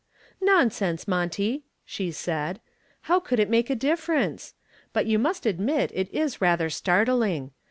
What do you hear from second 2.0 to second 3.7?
said. "How could it make